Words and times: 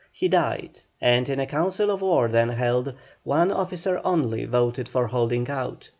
He 0.11 0.27
died, 0.27 0.79
and 0.99 1.29
in 1.29 1.39
a 1.39 1.45
council 1.45 1.91
of 1.91 2.01
war 2.01 2.27
then 2.27 2.49
held, 2.49 2.95
one 3.23 3.51
officer 3.51 4.01
only 4.03 4.45
voted 4.45 4.89
for 4.89 5.05
holding 5.05 5.47
out. 5.47 5.89